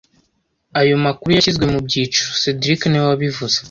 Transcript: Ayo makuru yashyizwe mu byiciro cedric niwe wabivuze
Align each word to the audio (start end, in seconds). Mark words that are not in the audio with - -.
Ayo 0.79 0.95
makuru 1.05 1.29
yashyizwe 1.33 1.65
mu 1.71 1.79
byiciro 1.87 2.31
cedric 2.41 2.79
niwe 2.87 3.05
wabivuze 3.11 3.55